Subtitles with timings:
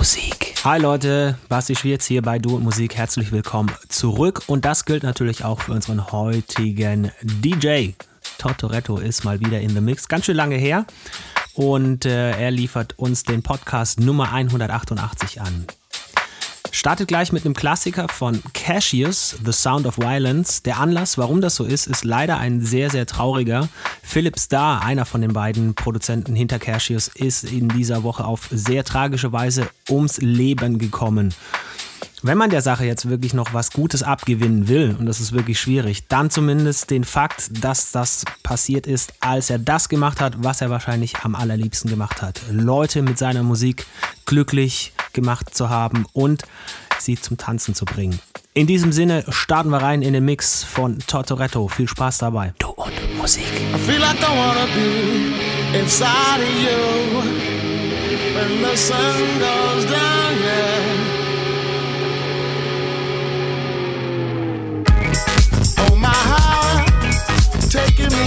[0.00, 0.54] Musik.
[0.64, 2.96] Hi Leute, Basti Schwierz hier bei Du und Musik.
[2.96, 4.44] Herzlich willkommen zurück.
[4.46, 7.90] Und das gilt natürlich auch für unseren heutigen DJ.
[8.38, 10.08] Tortoretto ist mal wieder in the Mix.
[10.08, 10.86] Ganz schön lange her.
[11.52, 15.66] Und äh, er liefert uns den Podcast Nummer 188 an.
[16.72, 20.62] Startet gleich mit einem Klassiker von Cashiers, The Sound of Violence.
[20.62, 23.68] Der Anlass, warum das so ist, ist leider ein sehr, sehr trauriger.
[24.02, 28.84] Philip Starr, einer von den beiden Produzenten hinter Cashiers, ist in dieser Woche auf sehr
[28.84, 31.34] tragische Weise ums Leben gekommen.
[32.22, 35.58] Wenn man der Sache jetzt wirklich noch was Gutes abgewinnen will, und das ist wirklich
[35.58, 40.60] schwierig, dann zumindest den Fakt, dass das passiert ist, als er das gemacht hat, was
[40.60, 42.42] er wahrscheinlich am allerliebsten gemacht hat.
[42.50, 43.86] Leute mit seiner Musik
[44.26, 46.42] glücklich gemacht zu haben und
[46.98, 48.20] sie zum Tanzen zu bringen.
[48.52, 51.68] In diesem Sinne starten wir rein in den Mix von Tortoretto.
[51.68, 52.52] Viel Spaß dabei.
[52.58, 53.46] Du und Musik.
[53.74, 57.20] I feel like I wanna be inside of you
[58.34, 60.69] when the sun goes down, yeah.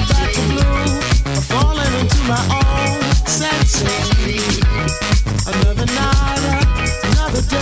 [0.10, 1.02] Back to blue.
[1.50, 4.60] Falling into my own senses.
[5.46, 6.44] Another night,
[7.04, 7.62] another day.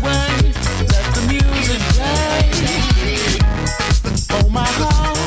[0.00, 0.54] Way.
[0.92, 2.48] Let the music play.
[4.30, 5.18] Oh my heart,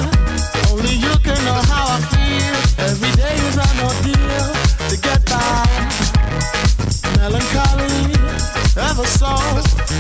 [0.71, 2.55] only you can know how I feel.
[2.89, 3.55] Every day is
[3.87, 4.47] ordeal
[4.89, 5.67] to get by.
[7.17, 8.13] Melancholy,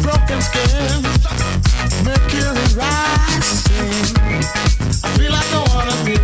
[0.01, 1.03] broken skin,
[2.03, 4.43] mercury rising
[5.03, 6.17] I feel like I wanna be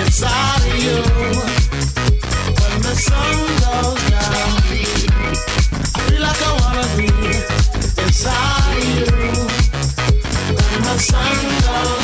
[0.00, 0.98] inside of you
[2.60, 4.52] when the sun goes down.
[5.94, 7.08] I feel like I wanna be
[8.02, 9.06] inside of you
[10.56, 11.36] when the sun
[11.66, 12.03] goes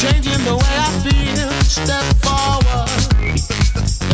[0.00, 1.50] changing the way I feel.
[1.60, 2.88] Step forward.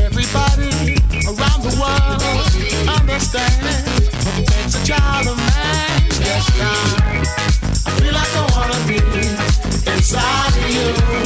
[0.02, 0.98] Everybody
[1.30, 2.22] around the world
[2.98, 4.08] understands
[4.74, 6.02] a child man.
[6.18, 6.46] Yes,
[7.86, 8.98] I feel like I wanna be
[9.92, 11.25] inside of you.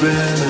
[0.00, 0.49] Keep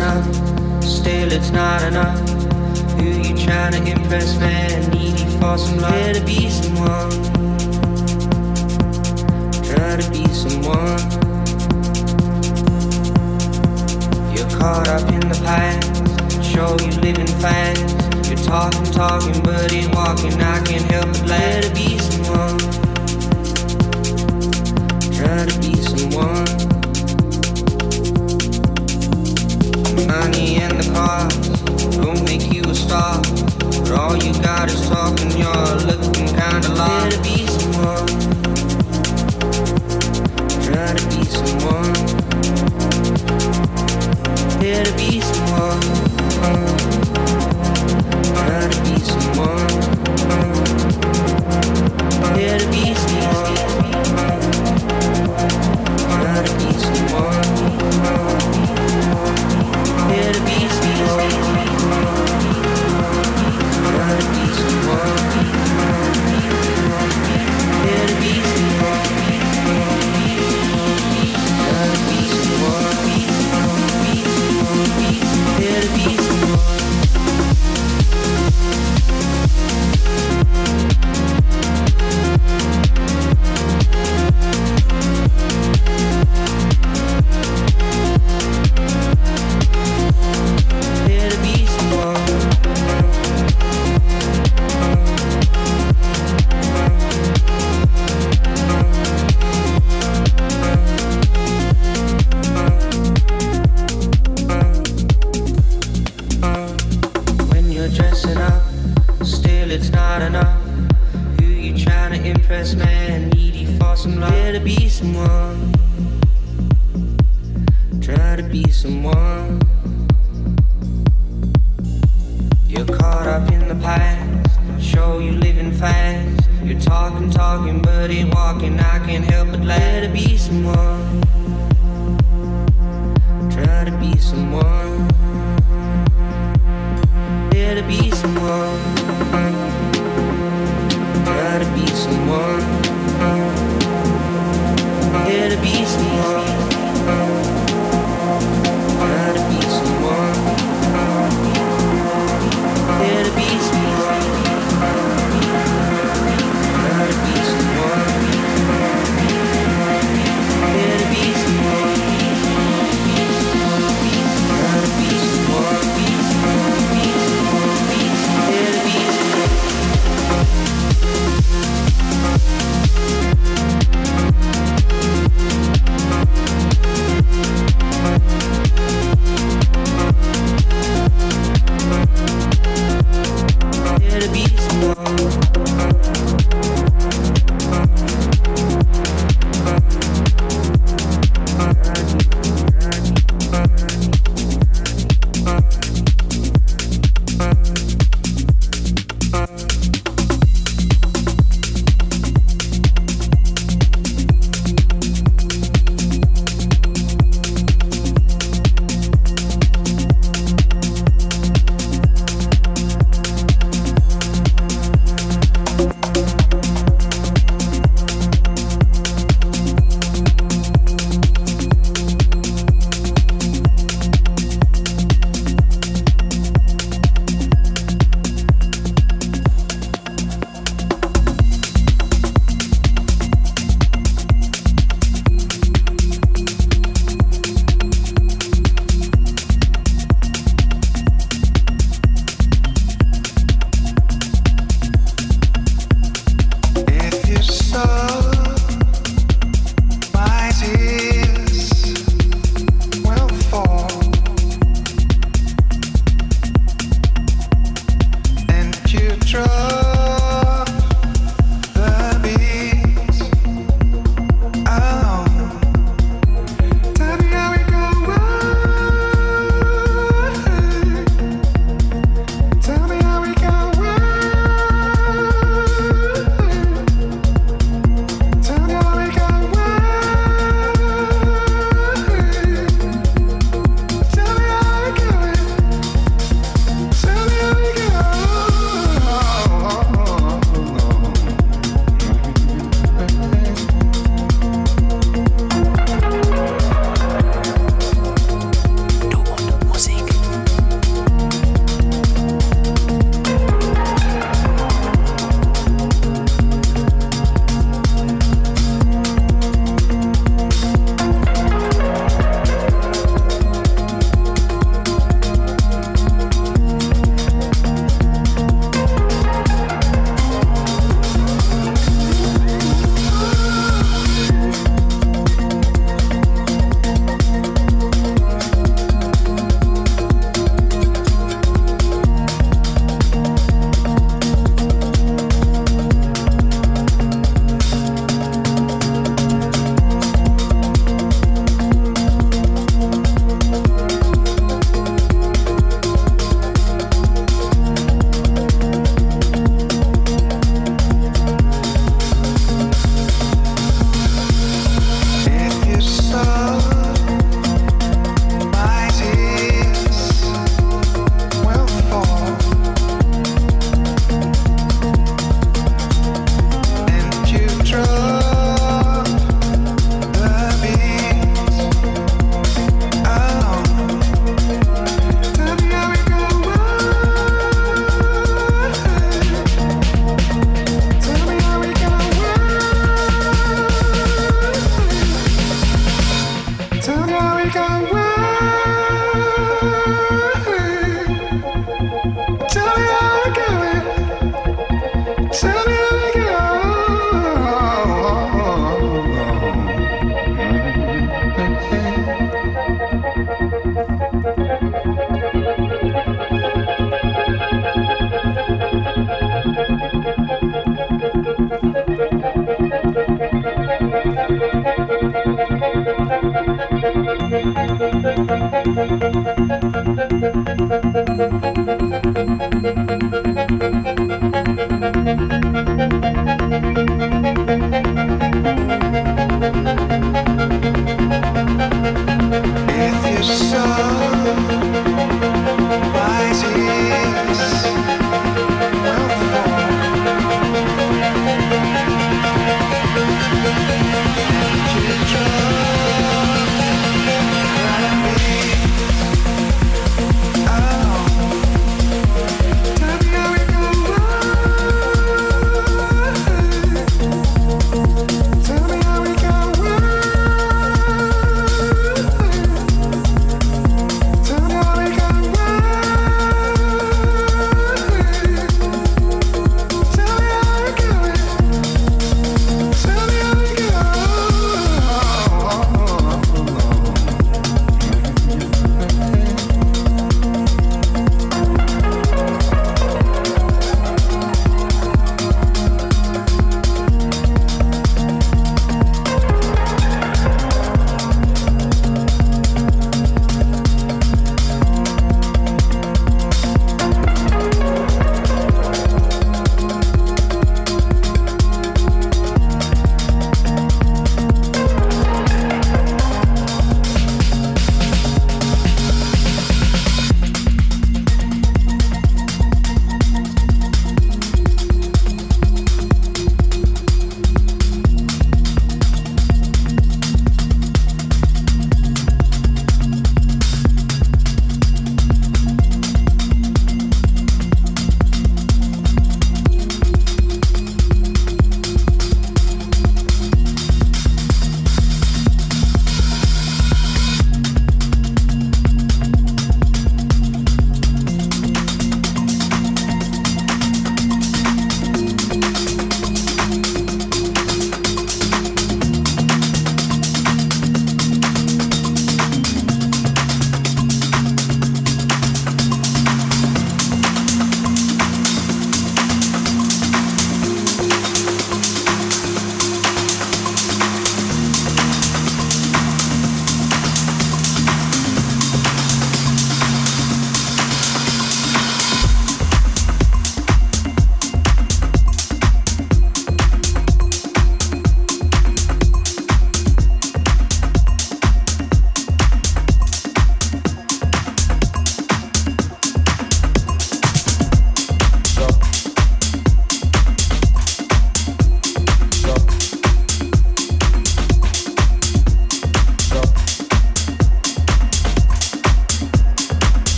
[0.00, 0.24] Up,
[0.82, 2.18] still it's not enough.
[2.98, 4.90] Who you trying to impress, man?
[4.90, 5.92] Needy for some love.
[5.92, 7.10] Here to be someone.
[9.62, 11.00] Try to be someone.
[14.34, 16.44] You're caught up in the past.
[16.44, 18.28] Show you living fast.
[18.28, 20.40] You're talking, talking, but ain't walking.
[20.40, 22.58] I can't help but glad to be someone.
[25.12, 26.71] Try to be someone.
[30.12, 31.34] Money and the cars
[31.96, 33.20] don't make you a star.
[33.80, 37.16] But all you got is talking, you're looking kinda lost.
[37.16, 38.06] To be someone.
[40.96, 41.94] To be someone.
[44.62, 45.82] Here to be someone.
[48.36, 49.70] Try to be someone.
[52.38, 52.82] Here to be
[56.44, 57.51] to be someone.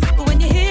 [0.00, 0.69] For you.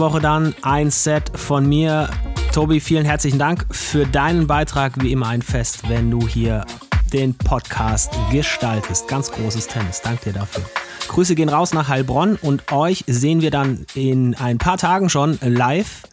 [0.00, 2.08] Woche dann ein Set von mir.
[2.54, 4.94] Tobi, vielen herzlichen Dank für deinen Beitrag.
[5.02, 6.64] Wie immer ein Fest, wenn du hier
[7.12, 9.08] den Podcast gestaltest.
[9.08, 10.00] Ganz großes Tennis.
[10.00, 10.64] Dank dir dafür.
[11.08, 15.38] Grüße gehen raus nach Heilbronn und euch sehen wir dann in ein paar Tagen schon
[15.42, 16.04] live.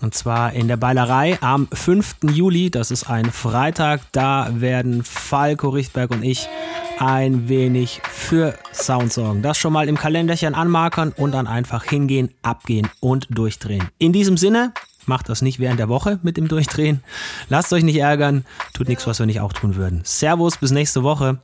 [0.00, 2.16] Und zwar in der Beilerei am 5.
[2.32, 4.00] Juli, das ist ein Freitag.
[4.12, 6.48] Da werden Falco Richtberg und ich
[6.98, 9.42] ein wenig für Sound sorgen.
[9.42, 13.88] Das schon mal im Kalenderchen anmarkern und dann einfach hingehen, abgehen und durchdrehen.
[13.98, 14.72] In diesem Sinne,
[15.08, 17.02] macht das nicht während der Woche mit dem Durchdrehen.
[17.48, 18.44] Lasst euch nicht ärgern,
[18.74, 20.02] tut nichts, was wir nicht auch tun würden.
[20.04, 21.38] Servus, bis nächste Woche.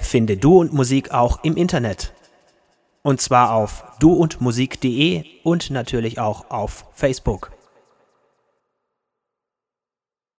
[0.00, 2.12] Finde Du und Musik auch im Internet.
[3.02, 7.55] Und zwar auf duundmusik.de und natürlich auch auf Facebook.